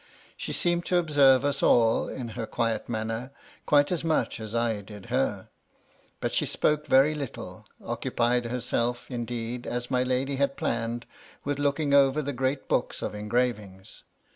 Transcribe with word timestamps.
She 0.35 0.51
seemed 0.51 0.87
to 0.87 0.97
observe 0.97 1.45
us 1.45 1.61
all, 1.61 2.09
in 2.09 2.29
her 2.29 2.47
quiet 2.47 2.89
manner, 2.89 3.29
quite 3.67 3.91
as 3.91 4.03
much 4.03 4.39
as 4.39 4.55
1 4.55 4.85
did 4.85 5.05
her; 5.13 5.49
but 6.19 6.33
she 6.33 6.47
spoke 6.47 6.87
very 6.87 7.13
little; 7.13 7.67
occupied 7.85 8.45
herself, 8.45 9.05
indeed, 9.11 9.67
as 9.67 9.91
my 9.91 10.01
lady 10.01 10.37
had 10.37 10.57
planned, 10.57 11.05
with 11.43 11.59
looking 11.59 11.93
over 11.93 12.23
the 12.23 12.33
great 12.33 12.67
books 12.67 13.03
of 13.03 13.13
engravings. 13.13 14.01